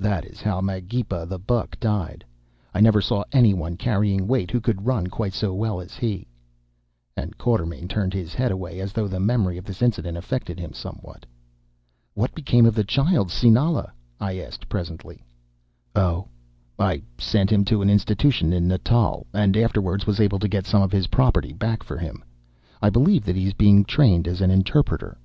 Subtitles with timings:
[0.00, 2.24] "That is how Magepa the Buck died.
[2.72, 6.28] I never saw anyone carrying weight who could run quite so well as he,"
[7.16, 10.72] and Quatermain turned his head away as though the memory of this incident affected him
[10.72, 11.26] somewhat.
[12.14, 13.90] "What became of the child Sinala?"
[14.20, 15.24] I asked presently.
[15.96, 16.28] "Oh!
[16.78, 20.80] I sent him to an institution in Natal, and afterwards was able to get some
[20.80, 22.24] of his property back for him.
[22.80, 25.18] I believe that he is being trained as an interpreter."